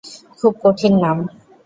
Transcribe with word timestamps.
খুব 0.39 0.53
কঠিন 0.63 0.93
নাম। 1.03 1.17